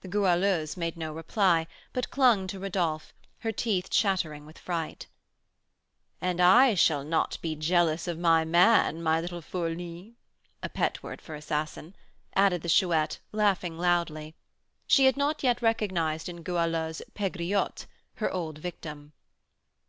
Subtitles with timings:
[0.00, 5.06] The Goualeuse made no reply, but clung to Rodolph, her teeth chattering with fright.
[6.20, 10.16] "And I shall not be jealous of my man, my little fourline"
[10.64, 11.94] (a pet word for assassin),
[12.34, 14.34] added the Chouette, laughing loudly.
[14.88, 19.12] She had not yet recognised in Goualeuse "Pegriotte," her old victim.